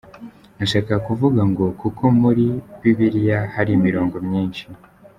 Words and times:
Nashakaga 0.57 1.03
kuvuga 1.07 1.41
ngo 1.51 1.65
kuko 1.81 2.03
muri 2.21 2.45
"Bibilya" 2.81 3.39
hari 3.55 3.71
imirongo 3.77 4.15
myinshi. 4.27 4.63